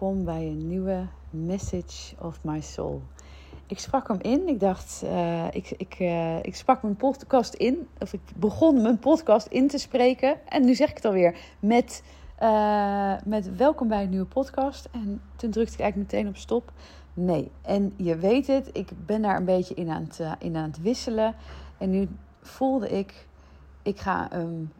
[0.00, 3.02] welkom bij een nieuwe Message of My Soul.
[3.66, 4.48] Ik sprak hem in.
[4.48, 7.88] Ik dacht, uh, ik, ik, uh, ik sprak mijn podcast in.
[7.98, 10.48] Of ik begon mijn podcast in te spreken.
[10.48, 12.02] En nu zeg ik het alweer met,
[12.42, 14.88] uh, met welkom bij een nieuwe podcast.
[14.92, 16.72] En toen drukte ik eigenlijk meteen op stop.
[17.12, 20.68] Nee, en je weet het, ik ben daar een beetje in aan het, in aan
[20.70, 21.34] het wisselen.
[21.78, 22.08] En nu
[22.42, 23.26] voelde ik,
[23.82, 24.72] ik ga um,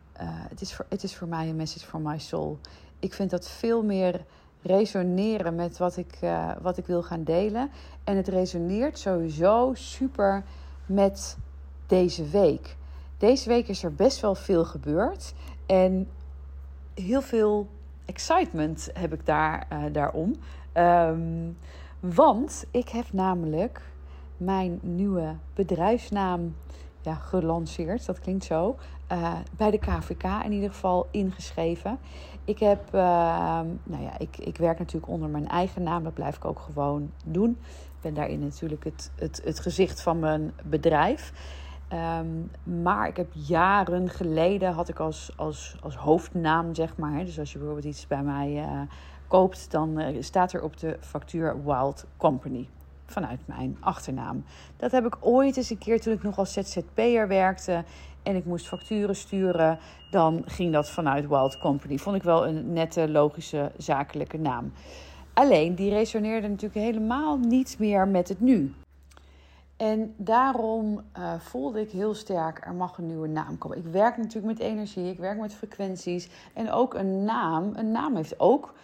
[0.48, 2.59] het, is voor, het is voor mij een message from my soul.
[2.98, 4.25] Ik vind dat veel meer
[4.65, 7.71] resoneren met wat ik, uh, wat ik wil gaan delen.
[8.05, 10.45] En het resoneert sowieso super
[10.87, 11.37] met
[11.87, 12.77] deze week.
[13.19, 15.34] Deze week is er best wel veel gebeurd.
[15.67, 16.09] En
[16.95, 17.69] heel veel
[18.05, 20.34] excitement heb ik daar, uh, daarom.
[20.75, 21.56] Um,
[22.01, 23.81] want ik heb namelijk
[24.37, 26.55] mijn nieuwe bedrijfsnaam
[27.01, 28.06] ja, gelanceerd.
[28.06, 28.77] Dat klinkt zo.
[29.12, 31.99] Uh, bij de KVK in ieder geval ingeschreven.
[32.45, 33.00] Ik heb, uh,
[33.83, 36.03] nou ja, ik, ik werk natuurlijk onder mijn eigen naam.
[36.03, 37.50] Dat blijf ik ook gewoon doen.
[37.70, 41.33] Ik ben daarin natuurlijk het, het, het gezicht van mijn bedrijf.
[41.92, 42.50] Um,
[42.83, 47.25] maar ik heb jaren geleden had ik als, als, als hoofdnaam, zeg maar.
[47.25, 48.81] Dus als je bijvoorbeeld iets bij mij uh,
[49.28, 52.69] koopt, dan uh, staat er op de factuur Wild Company
[53.06, 54.45] vanuit mijn achternaam.
[54.77, 57.84] Dat heb ik ooit eens een keer toen ik nog als ZZP'er werkte
[58.25, 59.78] en ik moest facturen sturen,
[60.11, 61.98] dan ging dat vanuit Wild Company.
[61.98, 64.72] Vond ik wel een nette, logische, zakelijke naam.
[65.34, 68.75] Alleen, die resoneerde natuurlijk helemaal niet meer met het nu.
[69.77, 73.78] En daarom uh, voelde ik heel sterk, er mag een nieuwe naam komen.
[73.78, 76.28] Ik werk natuurlijk met energie, ik werk met frequenties.
[76.55, 78.75] En ook een naam, een naam heeft ook,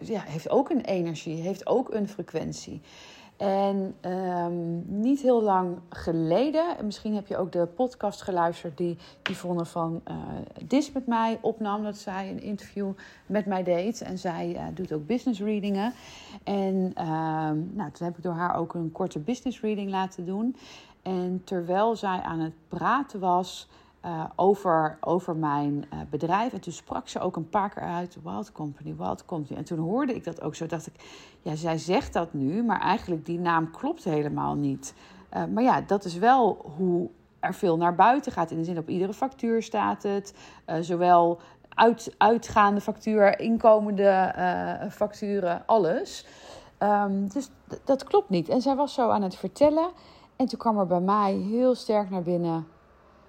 [0.00, 2.80] ja, heeft ook een energie, heeft ook een frequentie.
[3.36, 9.64] En um, niet heel lang geleden, misschien heb je ook de podcast geluisterd die Yvonne
[9.64, 10.16] van uh,
[10.64, 11.82] Dis met mij opnam.
[11.82, 12.90] Dat zij een interview
[13.26, 14.00] met mij deed.
[14.00, 15.92] En zij uh, doet ook business readingen.
[16.44, 20.56] En um, nou, toen heb ik door haar ook een korte business reading laten doen.
[21.02, 23.68] En terwijl zij aan het praten was,
[24.06, 26.52] uh, over, over mijn uh, bedrijf.
[26.52, 29.58] En toen sprak ze ook een paar keer uit: Wild Company, Wild Company.
[29.58, 30.66] En toen hoorde ik dat ook zo.
[30.66, 30.94] Dacht ik:
[31.42, 34.94] ja, zij zegt dat nu, maar eigenlijk die naam klopt helemaal niet.
[35.36, 38.50] Uh, maar ja, dat is wel hoe er veel naar buiten gaat.
[38.50, 40.34] In de zin op iedere factuur staat het.
[40.80, 44.34] zowel uit, uitgaande factuur, inkomende
[44.90, 46.26] facturen, alles.
[46.78, 47.50] Um, dus
[47.84, 48.48] dat klopt niet.
[48.48, 49.88] En zij was zo aan het vertellen.
[50.36, 52.66] En toen kwam er bij mij heel sterk naar binnen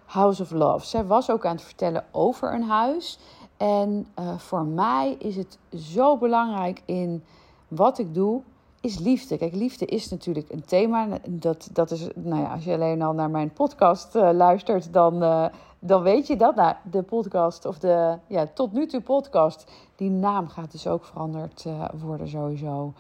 [0.08, 0.86] House of Love.
[0.86, 3.20] Zij was ook aan het vertellen over een huis.
[3.58, 7.24] En uh, voor mij is het zo belangrijk in
[7.68, 8.42] wat ik doe,
[8.82, 9.38] is liefde.
[9.38, 11.08] Kijk, liefde is natuurlijk een thema.
[11.30, 15.24] Dat, dat is, nou ja, als je alleen al naar mijn podcast uh, luistert, dan,
[15.24, 15.46] uh,
[15.80, 16.56] dan weet je dat.
[16.56, 21.06] Nou, de podcast, of de ja, tot nu toe podcast, die naam gaat dus ook
[21.06, 21.66] veranderd
[22.02, 22.94] worden sowieso.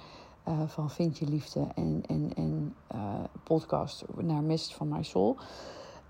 [0.68, 2.76] van Vind je liefde en, en, en
[3.44, 5.38] podcast naar Mist van My Soul.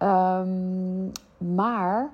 [0.02, 2.09] Um, maar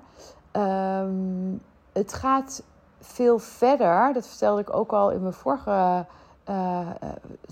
[0.52, 1.60] um,
[1.92, 2.62] het gaat
[3.00, 4.12] veel verder.
[4.12, 6.06] Dat vertelde ik ook al in mijn vorige,
[6.48, 6.88] uh,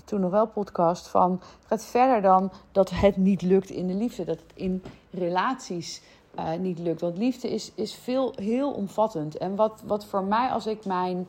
[0.05, 1.07] toen nog wel podcast.
[1.07, 4.25] Van, het gaat verder dan dat het niet lukt in de liefde.
[4.25, 6.01] Dat het in relaties
[6.39, 7.01] uh, niet lukt.
[7.01, 9.37] Want liefde is, is veel, heel omvattend.
[9.37, 11.27] En wat, wat voor mij, als ik mijn,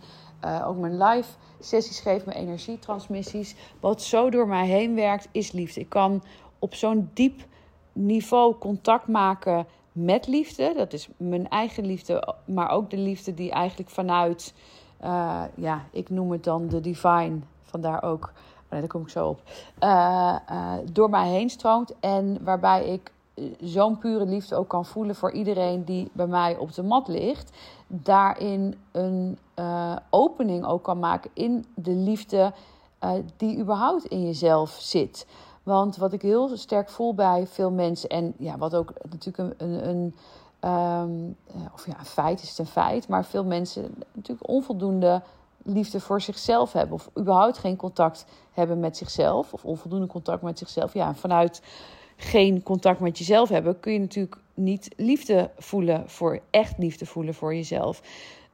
[0.64, 1.28] ook mijn live
[1.60, 5.80] sessies geef, mijn energietransmissies, wat zo door mij heen werkt, is liefde.
[5.80, 6.22] Ik kan
[6.58, 7.42] op zo'n diep
[7.94, 10.74] niveau contact maken met liefde.
[10.76, 14.54] Dat is mijn eigen liefde, maar ook de liefde die eigenlijk vanuit,
[15.04, 18.32] uh, ja, ik noem het dan de divine, vandaar ook,
[18.70, 19.42] oh daar kom ik zo op,
[19.80, 21.94] uh, uh, door mij heen stroomt.
[22.00, 23.12] En waarbij ik
[23.60, 27.56] zo'n pure liefde ook kan voelen voor iedereen die bij mij op de mat ligt.
[27.86, 29.38] Daarin een
[30.10, 32.52] opening ook kan maken in de liefde
[33.36, 35.26] die überhaupt in jezelf zit.
[35.64, 39.68] Want wat ik heel sterk voel bij veel mensen, en ja, wat ook natuurlijk een,
[39.68, 40.14] een, een
[40.70, 41.36] um,
[41.74, 45.22] of ja, een feit is het een feit, maar veel mensen natuurlijk onvoldoende
[45.62, 50.58] liefde voor zichzelf hebben, of überhaupt geen contact hebben met zichzelf, of onvoldoende contact met
[50.58, 50.94] zichzelf.
[50.94, 51.62] Ja, vanuit
[52.16, 57.34] geen contact met jezelf hebben, kun je natuurlijk niet liefde voelen voor echt liefde voelen
[57.34, 58.02] voor jezelf.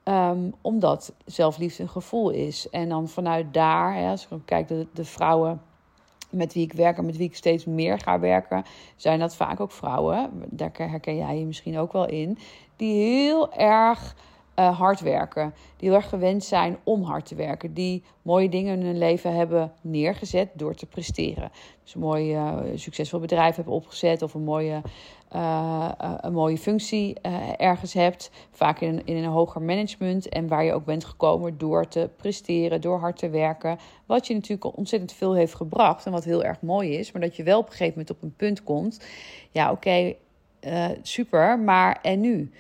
[0.05, 2.69] Um, omdat zelfliefde een gevoel is.
[2.71, 5.63] En dan vanuit daar, hè, als ik kijk de, de vrouwen
[6.31, 8.65] met wie ik werk en met wie ik steeds meer ga werken,
[8.97, 10.31] zijn dat vaak ook vrouwen.
[10.49, 12.39] Daar herken jij je misschien ook wel in.
[12.77, 14.17] Die heel erg
[14.61, 15.55] uh, hard werken.
[15.77, 17.75] Die heel erg gewend zijn om hard te werken.
[17.75, 21.51] Die mooie dingen in hun leven hebben neergezet door te presteren.
[21.83, 24.83] Dus een mooi uh, succesvol bedrijf hebben opgezet of een mooie,
[25.35, 25.91] uh,
[26.21, 27.21] een mooie functie
[27.57, 28.31] ergens hebt.
[28.51, 30.29] Vaak in, in een hoger management.
[30.29, 33.79] En waar je ook bent gekomen door te presteren, door hard te werken.
[34.07, 37.13] Wat je natuurlijk ontzettend veel heeft gebracht en wat heel erg mooi is.
[37.13, 39.07] Maar dat je wel op een gegeven moment op een punt komt.
[39.51, 40.15] Ja, oké,
[41.03, 42.51] super, maar en nu?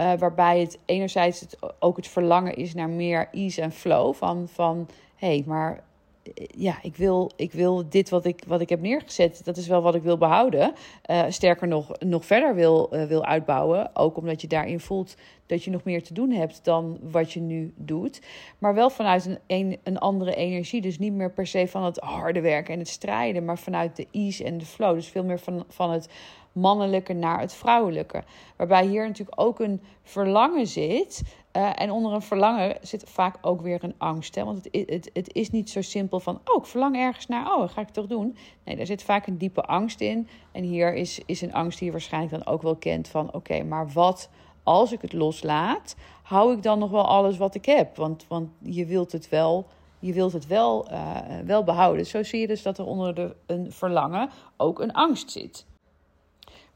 [0.00, 4.14] Uh, waarbij het enerzijds het, ook het verlangen is naar meer ease en flow.
[4.14, 5.82] Van, van hé, hey, maar
[6.22, 9.66] eh, ja, ik wil, ik wil dit wat ik, wat ik heb neergezet, dat is
[9.66, 10.72] wel wat ik wil behouden.
[11.10, 13.96] Uh, sterker nog, nog verder wil, wil uitbouwen.
[13.96, 15.16] Ook omdat je daarin voelt
[15.48, 18.20] dat je nog meer te doen hebt dan wat je nu doet.
[18.58, 20.80] Maar wel vanuit een, een, een andere energie.
[20.80, 24.06] Dus niet meer per se van het harde werken en het strijden, maar vanuit de
[24.10, 24.94] ease en de flow.
[24.94, 26.08] Dus veel meer van, van het
[26.52, 28.22] mannelijke naar het vrouwelijke.
[28.56, 31.22] Waarbij hier natuurlijk ook een verlangen zit.
[31.52, 34.34] Uh, en onder een verlangen zit vaak ook weer een angst.
[34.34, 34.44] Hè?
[34.44, 37.60] Want het, het, het is niet zo simpel van, oh, ik verlang ergens naar, oh,
[37.60, 38.36] dat ga ik toch doen.
[38.64, 40.28] Nee, daar zit vaak een diepe angst in.
[40.52, 43.62] En hier is, is een angst die je waarschijnlijk dan ook wel kent van, oké,
[43.62, 44.30] maar wat
[44.62, 47.96] als ik het loslaat, hou ik dan nog wel alles wat ik heb?
[47.96, 49.66] Want, want je wilt het wel
[49.98, 52.06] je wilt het wel, uh, wel behouden.
[52.06, 55.66] Zo zie je dus dat er onder de, een verlangen ook een angst zit.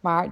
[0.03, 0.29] Maar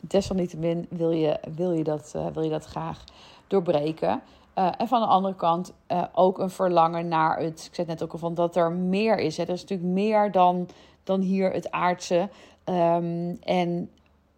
[0.00, 3.04] desalniettemin wil je, wil je, dat, uh, wil je dat graag
[3.46, 4.22] doorbreken.
[4.58, 7.64] Uh, en van de andere kant uh, ook een verlangen naar het.
[7.68, 9.36] Ik zei net ook al van dat er meer is.
[9.36, 9.42] Hè.
[9.42, 10.68] Er is natuurlijk meer dan,
[11.04, 12.28] dan hier het aardse.
[12.64, 13.90] Um, en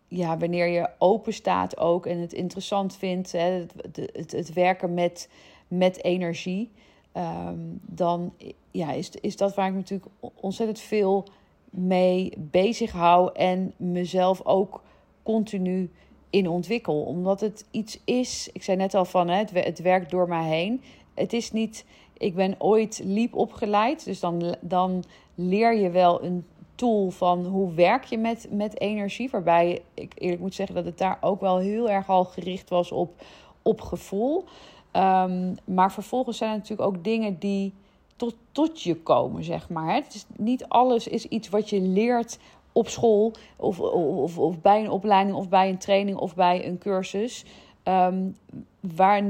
[0.09, 4.95] ja, wanneer je open staat ook en het interessant vindt, hè, het, het, het werken
[4.95, 5.29] met,
[5.69, 6.71] met energie,
[7.17, 8.33] um, dan
[8.71, 11.25] ja, is, is dat waar ik natuurlijk ontzettend veel
[11.75, 14.83] mee bezig hou en mezelf ook
[15.23, 15.91] continu
[16.31, 17.03] in ontwikkel.
[17.03, 20.83] Omdat het iets is, ik zei net al van het, werkt door mij heen.
[21.15, 21.85] Het is niet,
[22.19, 25.05] ik ben ooit liep opgeleid, dus dan, dan
[25.35, 29.31] leer je wel een tool van hoe werk je met, met energie.
[29.31, 32.93] Waarbij ik eerlijk moet zeggen dat het daar ook wel heel erg al gericht was
[32.93, 33.23] op,
[33.63, 34.45] op gevoel.
[34.93, 37.75] Um, maar vervolgens zijn er natuurlijk ook dingen die
[38.17, 39.95] tot, tot je komen, zeg maar.
[39.95, 42.39] Het is, niet alles is iets wat je leert
[42.73, 46.79] op school of, of, of bij een opleiding of bij een training of bij een
[46.79, 47.45] cursus.
[47.85, 48.37] Um,
[48.81, 49.23] waar,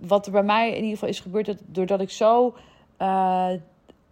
[0.00, 2.54] wat er bij mij in ieder geval is gebeurd, dat, doordat ik zo
[2.98, 3.50] uh,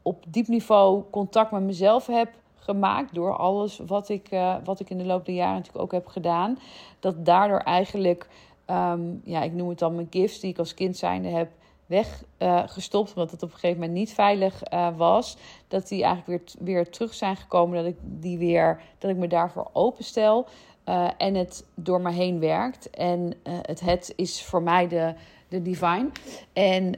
[0.02, 4.90] op diep niveau contact met mezelf heb gemaakt door alles wat ik, uh, wat ik
[4.90, 6.58] in de loop der jaren natuurlijk ook heb gedaan,
[7.00, 8.28] dat daardoor eigenlijk,
[8.70, 11.50] um, ja, ik noem het dan mijn gifts die ik als kind zijnde heb
[11.86, 15.36] weggestopt, uh, omdat het op een gegeven moment niet veilig uh, was.
[15.68, 17.76] Dat die eigenlijk weer, weer terug zijn gekomen.
[17.76, 20.46] Dat ik, die weer, dat ik me daarvoor openstel.
[20.88, 22.90] Uh, en het door me heen werkt.
[22.90, 25.14] En het het is voor mij de,
[25.48, 26.08] de divine.
[26.52, 26.94] En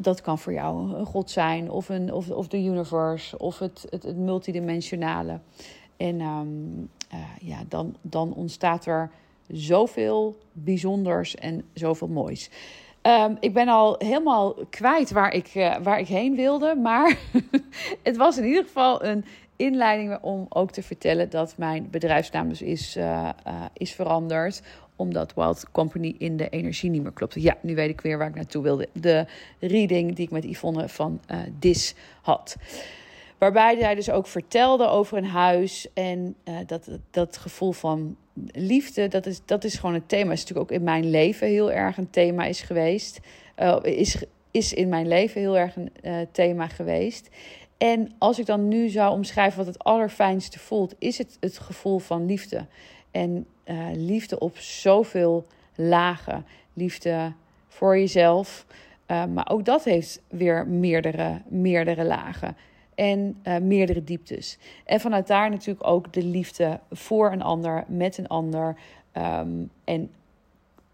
[0.00, 3.86] dat kan voor jou een god zijn, of, een, of, of de universe, of het,
[3.90, 5.40] het, multidimensionale.
[5.96, 6.90] En um,
[7.40, 9.10] ja, dan, dan ontstaat er
[9.48, 12.50] zoveel bijzonders en zoveel moois.
[13.02, 16.74] Um, ik ben al helemaal kwijt waar ik, uh, waar ik heen wilde.
[16.74, 17.18] Maar
[18.02, 19.24] het was in ieder geval een
[19.56, 24.62] inleiding om ook te vertellen dat mijn bedrijfsnaam dus is, uh, uh, is veranderd.
[24.96, 27.42] Omdat Wild Company in de energie niet meer klopte.
[27.42, 28.88] Ja, nu weet ik weer waar ik naartoe wilde.
[28.92, 29.26] De
[29.58, 31.20] reading die ik met Yvonne van
[31.58, 32.56] DIS had.
[33.38, 38.16] Waarbij zij dus ook vertelde over een huis en dat, dat gevoel van
[38.52, 40.32] liefde, dat is, dat is gewoon een thema.
[40.32, 43.20] Is natuurlijk ook in mijn leven heel erg een thema is geweest.
[43.58, 47.28] Uh, is, is in mijn leven heel erg een uh, thema geweest.
[47.78, 51.98] En als ik dan nu zou omschrijven wat het allerfijnste voelt, is het het gevoel
[51.98, 52.66] van liefde.
[53.10, 53.46] En
[53.92, 56.46] liefde op zoveel lagen.
[56.72, 57.32] Liefde
[57.68, 58.66] voor jezelf.
[59.06, 62.56] maar ook dat heeft weer meerdere, meerdere lagen
[62.98, 64.58] en uh, meerdere dieptes.
[64.84, 68.76] En vanuit daar natuurlijk ook de liefde voor een ander, met een ander
[69.16, 70.10] um, en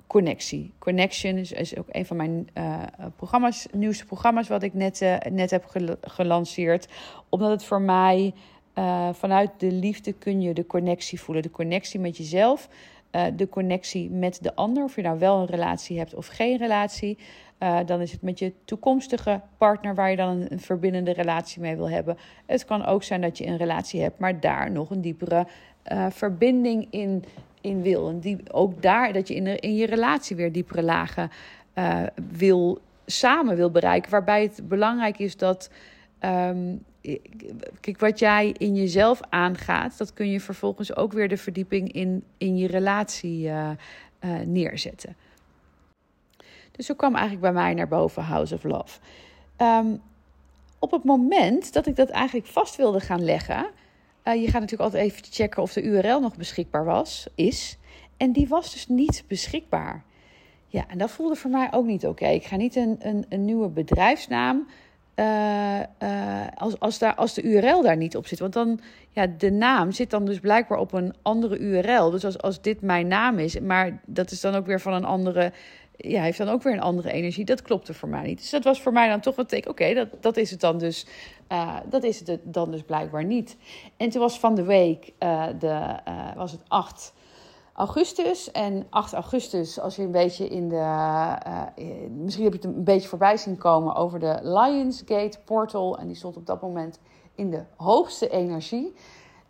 [0.06, 0.72] connectie.
[0.78, 2.82] Connection is, ook een van mijn uh,
[3.16, 6.88] programma's, nieuwste programma's, wat ik net, uh, net heb gelanceerd.
[7.28, 8.34] Omdat het voor mij
[9.12, 11.42] vanuit de liefde kun je de connectie voelen.
[11.42, 12.68] De connectie met jezelf,
[13.36, 14.84] de connectie met de ander.
[14.84, 17.18] Of je nou wel een relatie hebt of geen relatie.
[17.62, 21.76] Uh, dan is het met je toekomstige partner waar je dan een, verbindende relatie mee
[21.76, 22.16] wil hebben.
[22.46, 25.46] Het kan ook zijn dat je een relatie hebt, maar daar nog een diepere
[25.92, 27.24] uh, verbinding in,
[27.60, 28.08] in wil.
[28.08, 31.30] En die, ook daar dat je in, in je relatie weer diepere lagen
[31.74, 34.10] uh, wil, samen wil bereiken.
[34.10, 35.70] Waarbij het belangrijk is dat.
[36.20, 36.84] Um,
[37.80, 42.24] kijk, wat jij in jezelf aangaat, dat kun je vervolgens ook weer de verdieping in,
[42.38, 43.50] in je relatie
[44.44, 45.16] neerzetten.
[46.76, 48.98] Dus zo kwam eigenlijk bij mij naar boven House of Love.
[49.56, 49.96] Ehm,
[50.78, 53.66] op het moment dat ik dat eigenlijk vast wilde gaan leggen,
[54.24, 57.78] uh, je gaat natuurlijk altijd even checken of de URL nog beschikbaar was, is.
[58.16, 60.04] En die was dus niet beschikbaar.
[60.66, 62.26] Ja, en dat voelde voor mij ook niet oké.
[62.26, 64.66] Ik ga niet een, een, een nieuwe bedrijfsnaam
[65.16, 68.38] uh, uh, als, als, daar, als de URL daar niet op zit.
[68.38, 72.10] Want dan, ja, de naam zit dan dus blijkbaar op een andere URL.
[72.10, 75.04] Dus als, als dit mijn naam is, maar dat is dan ook weer van een
[75.04, 75.52] andere,
[75.96, 77.44] ja, heeft dan ook weer een andere energie.
[77.44, 78.38] Dat klopte voor mij niet.
[78.38, 80.78] Dus dat was voor mij dan toch een teken, oké, dat, dat is het dan
[80.78, 81.06] dus,
[81.52, 83.56] uh, dat is het dan dus blijkbaar niet.
[83.96, 85.12] En toen was van de week,
[85.58, 85.96] de,
[86.36, 87.12] was het 8
[87.74, 88.50] augustus.
[88.50, 91.36] En 8 augustus, als je een beetje in de.
[92.10, 95.98] Misschien heb je het een beetje voorbij zien komen over de Lionsgate Portal.
[95.98, 96.98] En die stond op dat moment
[97.34, 98.94] in de hoogste energie.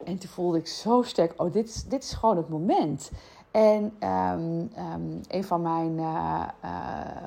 [0.05, 3.11] En toen voelde ik zo sterk: oh, dit dit is gewoon het moment.
[3.55, 6.43] En um, um, een van mijn uh,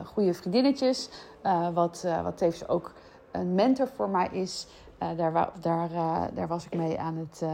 [0.06, 1.10] goede vriendinnetjes,
[1.74, 2.94] wat, wat tevens ook
[3.32, 4.68] een mentor voor mij is,
[4.98, 5.90] daar, daar,
[6.34, 7.46] daar was ik mee aan het.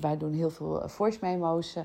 [0.00, 1.76] Wij doen heel veel voice memo's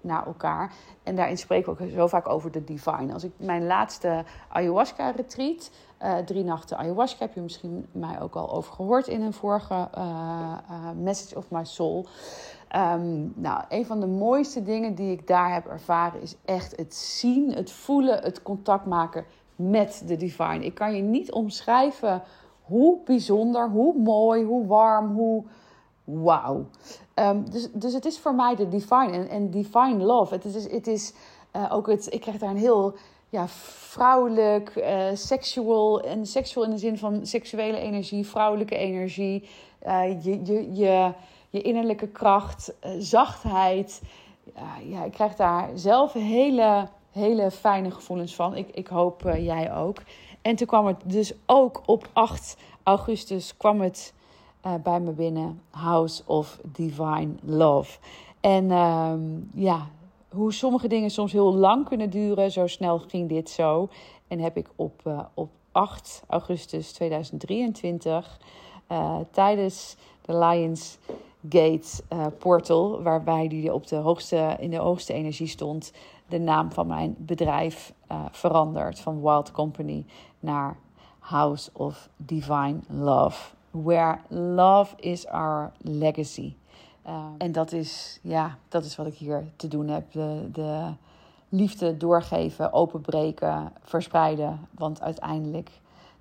[0.00, 0.72] naar elkaar.
[1.02, 3.12] En daarin spreken we ook zo vaak over de divine.
[3.12, 5.70] Als ik mijn laatste ayahuasca retreat,
[6.24, 9.88] drie nachten ayahuasca, heb je misschien mij ook al over gehoord in een vorige
[10.96, 12.06] Message of My Soul.
[12.76, 16.94] Um, nou, een van de mooiste dingen die ik daar heb ervaren is echt het
[16.94, 19.24] zien, het voelen, het contact maken
[19.56, 20.64] met de divine.
[20.64, 22.22] Ik kan je niet omschrijven
[22.62, 25.44] hoe bijzonder, hoe mooi, hoe warm, hoe
[26.04, 26.66] wauw.
[27.14, 30.34] Um, dus, dus het is voor mij de divine en, divine love.
[30.34, 31.14] Het is, het is
[31.70, 32.94] ook het, ik krijg daar een heel
[33.30, 39.48] ja, vrouwelijk, uh, seksual en seksual in de zin van seksuele energie, vrouwelijke energie,
[39.86, 41.12] uh, je, je, je,
[41.50, 44.02] je innerlijke kracht, zachtheid.
[44.84, 48.56] ja, ik krijg daar zelf hele, hele fijne gevoelens van.
[48.56, 49.98] Ik, ik hoop jij ook.
[50.42, 54.14] En toen kwam het dus ook op 8 augustus kwam het
[54.82, 55.60] bij me binnen.
[55.70, 57.98] House of Divine Love.
[58.40, 59.12] En uh,
[59.54, 59.86] ja,
[60.30, 63.88] hoe sommige dingen soms heel lang kunnen duren, zo snel ging dit zo.
[64.28, 68.40] En heb ik op, uh, op 8 augustus 2023
[68.88, 70.98] uh, tijdens de Lions
[71.48, 72.02] Gate
[72.38, 75.92] portal, waarbij die op de hoogste, in de hoogste energie stond,
[76.28, 77.92] de naam van mijn bedrijf
[78.30, 80.04] veranderd van Wild Company
[80.40, 80.76] naar
[81.18, 83.54] House of Divine Love.
[83.70, 86.54] Where love is our legacy.
[87.38, 90.12] En dat is, ja, dat is wat ik hier te doen heb.
[90.12, 90.92] De, de
[91.48, 94.68] liefde doorgeven, openbreken, verspreiden.
[94.70, 95.70] Want uiteindelijk,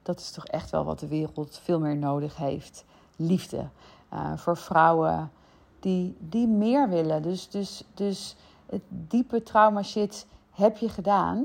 [0.04, 2.86] dat is toch echt wel wat de wereld veel meer nodig heeft.
[3.16, 3.68] Liefde.
[4.14, 5.32] Uh, voor vrouwen
[5.80, 7.22] die, die meer willen.
[7.22, 11.38] Dus, dus, dus het diepe trauma shit heb je gedaan.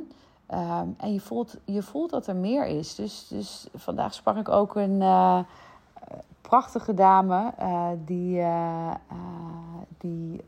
[0.51, 2.95] Um, en je voelt, je voelt dat er meer is.
[2.95, 5.39] Dus, dus vandaag sprak ik ook een uh,
[6.41, 8.41] prachtige dame uh, die,
[10.05, 10.41] die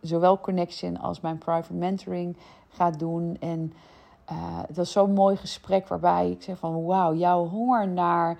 [0.00, 2.36] zowel Connection als mijn private mentoring
[2.68, 3.36] gaat doen.
[3.40, 3.72] En
[4.66, 8.38] het was zo'n mooi gesprek waarbij ik zeg van wauw, jouw honger naar,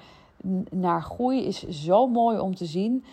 [0.71, 3.05] naar groei is zo mooi om te zien.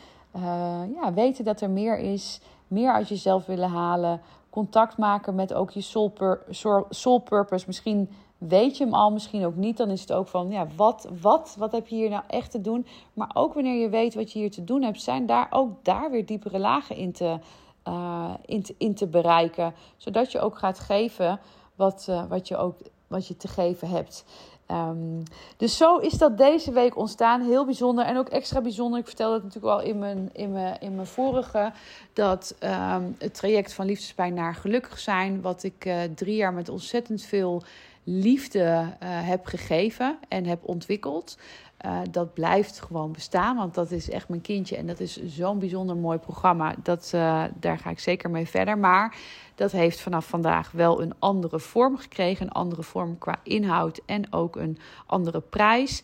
[0.95, 5.71] ja, weten dat er meer is, meer uit jezelf willen halen contact maken met ook
[5.71, 6.43] je soul, pur
[6.89, 7.63] soul purpose.
[7.67, 9.77] Misschien weet je hem al, misschien ook niet.
[9.77, 12.61] Dan is het ook van, ja, wat, wat, wat heb je hier nou echt te
[12.61, 12.85] doen?
[13.13, 16.11] Maar ook wanneer je weet wat je hier te doen hebt, zijn daar ook daar
[16.11, 17.39] weer diepere lagen in te,
[17.87, 19.73] uh, in te, in te bereiken.
[19.97, 21.39] Zodat je ook gaat geven
[21.75, 22.75] wat, uh, wat, je ook,
[23.07, 24.25] wat je te geven hebt.
[24.71, 25.23] Um,
[25.57, 27.41] dus zo is dat deze week ontstaan.
[27.41, 28.99] Heel bijzonder en ook extra bijzonder.
[28.99, 31.71] Ik vertelde het natuurlijk al in mijn, in mijn, in mijn vorige.
[32.13, 35.41] Dat um, het traject van liefdespijn naar gelukkig zijn.
[35.41, 37.63] Wat ik uh, drie jaar met ontzettend veel
[38.09, 41.37] liefde uh, heb gegeven en heb ontwikkeld.
[41.85, 44.77] Uh, dat blijft gewoon bestaan, want dat is echt mijn kindje.
[44.77, 46.75] En dat is zo'n bijzonder mooi programma.
[46.83, 48.77] Dat, uh, daar ga ik zeker mee verder.
[48.77, 49.15] Maar
[49.55, 52.45] dat heeft vanaf vandaag wel een andere vorm gekregen.
[52.45, 56.03] Een andere vorm qua inhoud en ook een andere prijs.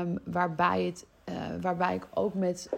[0.00, 1.06] Um, waarbij, het,
[1.60, 2.70] waarbij ik ook met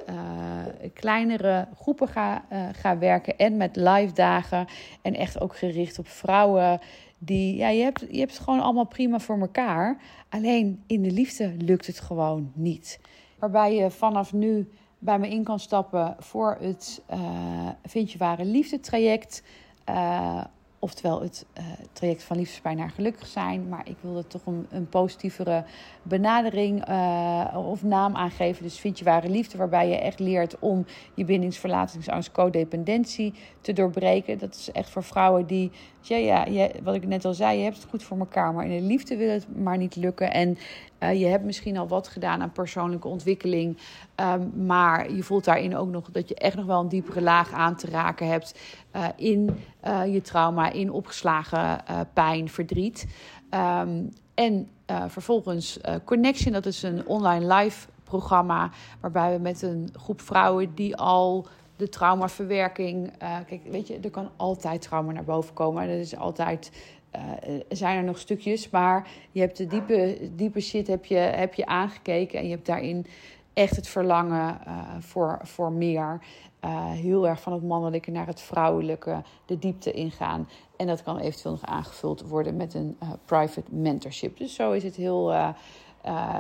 [0.94, 3.36] kleinere groepen ga, ga werken.
[3.36, 4.66] En met live dagen.
[5.02, 6.80] En echt ook gericht op vrouwen
[7.18, 10.00] die, ja, je hebt, je hebt het gewoon allemaal prima voor elkaar.
[10.28, 13.00] Alleen in de liefde lukt het gewoon niet.
[13.38, 18.44] Waarbij je vanaf nu bij me in kan stappen voor het uh, Vind je ware
[18.44, 19.42] liefde traject.
[19.88, 20.44] Uh,
[20.80, 23.68] Oftewel het uh, traject van liefdespijn naar gelukkig zijn.
[23.68, 25.64] Maar ik wilde toch een, een positievere
[26.02, 28.62] benadering uh, of naam aangeven.
[28.62, 34.38] Dus vind je ware liefde, waarbij je echt leert om je bindingsverlatingsangst, codependentie te doorbreken.
[34.38, 35.70] Dat is echt voor vrouwen die,
[36.00, 38.52] ja, ja, wat ik net al zei, je hebt het goed voor elkaar.
[38.52, 40.32] Maar in de liefde wil het maar niet lukken.
[40.32, 40.58] En
[41.00, 43.78] uh, je hebt misschien al wat gedaan aan persoonlijke ontwikkeling.
[44.16, 47.52] Um, maar je voelt daarin ook nog dat je echt nog wel een diepere laag
[47.52, 48.58] aan te raken hebt.
[48.96, 51.80] Uh, in uh, je trauma, in opgeslagen
[52.12, 53.06] pijn, verdriet.
[53.50, 54.68] Um, en
[55.06, 58.70] vervolgens Connection, dat is een online live programma.
[59.00, 63.12] Waarbij we met een groep vrouwen die al de traumaverwerking.
[63.46, 65.88] kijk, weet je, er kan altijd trauma naar boven komen.
[65.88, 66.70] Dat is altijd
[67.18, 71.54] uh, zijn er nog stukjes, maar je hebt de diepe, diepe shit heb je, heb
[71.54, 73.06] je aangekeken en je hebt daarin
[73.54, 76.20] echt het verlangen uh, voor, voor meer.
[76.64, 80.48] Uh, heel erg van het mannelijke naar het vrouwelijke, de diepte ingaan.
[80.76, 84.36] En dat kan eventueel nog aangevuld worden met een private mentorship.
[84.36, 85.34] Dus zo is het heel,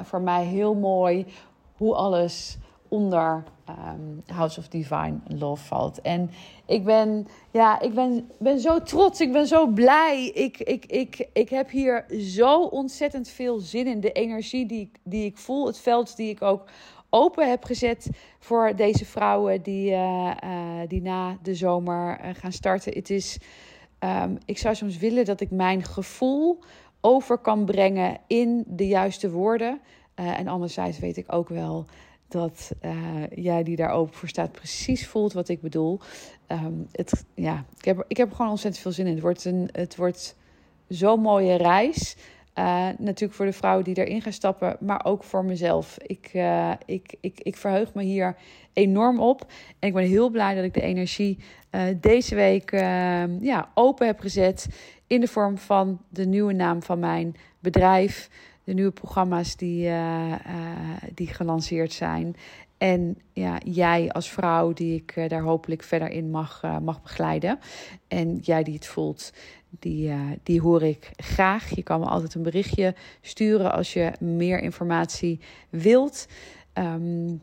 [0.02, 1.26] voor mij heel mooi
[1.76, 2.58] hoe alles
[2.88, 6.00] onder um, House of Divine Love valt.
[6.00, 6.30] En
[6.66, 10.26] ik ben, ja, ik ben, ben zo trots, ik ben zo blij.
[10.34, 14.00] Ik, ik, ik, ik heb hier zo ontzettend veel zin in.
[14.00, 16.64] De energie die, die ik voel, het veld die ik ook
[17.10, 22.52] open heb gezet voor deze vrouwen die, uh, uh, die na de zomer uh, gaan
[22.52, 22.92] starten.
[22.92, 23.38] Het is,
[24.04, 26.58] um, ik zou soms willen dat ik mijn gevoel
[27.00, 29.80] over kan brengen in de juiste woorden.
[30.14, 31.86] en anderzijds weet ik ook wel
[32.28, 36.00] dat uh, jij die daar open voor staat precies voelt wat ik bedoel.
[36.48, 39.12] Um, het, ja, ik, heb, ik heb er gewoon ontzettend veel zin in.
[39.12, 40.36] Het wordt, een, het wordt
[40.88, 42.16] zo'n mooie reis.
[42.54, 45.98] Uh, natuurlijk voor de vrouwen die erin gaan stappen, maar ook voor mezelf.
[45.98, 48.36] Ik, uh, ik, ik, ik verheug me hier
[48.72, 49.46] enorm op.
[49.78, 51.38] En ik ben heel blij dat ik de energie
[52.00, 54.68] deze week ehm, ja, open heb gezet.
[55.06, 58.30] In de vorm van de nieuwe naam van mijn bedrijf
[58.68, 60.36] de nieuwe programma's die, uh, uh,
[61.14, 62.36] die gelanceerd zijn.
[62.78, 67.58] En ja, jij als vrouw die ik uh, daar hopelijk verder in mag, mag begeleiden.
[68.08, 69.32] En jij die het voelt,
[69.78, 71.74] die, die hoor ik graag.
[71.74, 75.40] Je kan me altijd een berichtje sturen als je meer informatie
[75.70, 76.26] wilt.
[76.74, 77.42] Um,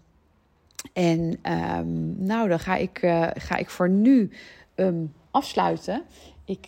[0.93, 2.99] en um, nou, dan ga ik,
[3.33, 4.31] ga ik voor nu
[4.75, 6.03] um, afsluiten.
[6.45, 6.65] Ik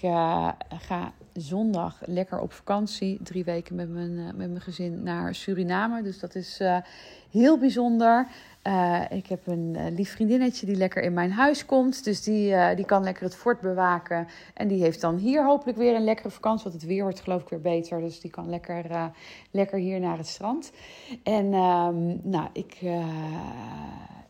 [0.80, 3.20] ga zondag lekker op vakantie.
[3.24, 6.02] Drie weken met mijn, uh, met mijn gezin naar Suriname.
[6.02, 6.78] Dus dat is uh,
[7.32, 8.28] heel bijzonder.
[9.10, 12.04] Ik heb een lief vriendinnetje die lekker in mijn huis komt.
[12.04, 14.28] Dus die, die kan lekker het fort bewaken.
[14.54, 16.64] En die heeft dan hier hopelijk weer een lekkere vakantie.
[16.70, 18.00] Want het weer wordt geloof ik weer beter.
[18.00, 19.12] Dus die kan lekker,
[19.52, 20.72] lekker hier naar het strand.
[21.24, 22.78] En um, nou, ik,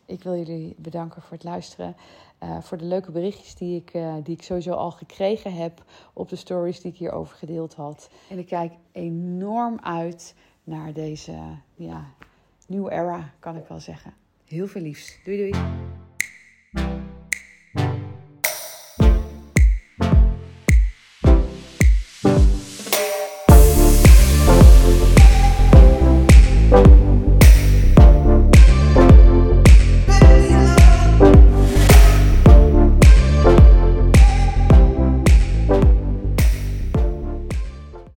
[0.08, 1.96] ik wil jullie bedanken voor het luisteren.
[2.42, 6.28] Uh, voor de leuke berichtjes die ik, uh, die ik sowieso al gekregen heb op
[6.28, 8.10] de stories die ik hierover gedeeld had.
[8.30, 11.38] En ik kijk enorm uit naar deze
[11.74, 12.04] ja,
[12.66, 14.14] nieuwe era, kan ik wel zeggen.
[14.44, 15.18] Heel veel liefs.
[15.24, 17.06] Doei doei.